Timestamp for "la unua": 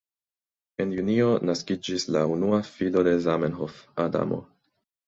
2.17-2.63